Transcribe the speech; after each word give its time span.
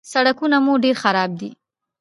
_سړکونه 0.11 0.57
مو 0.65 0.73
ډېر 0.83 0.95
خراب 1.03 1.31
دي. 1.39 1.49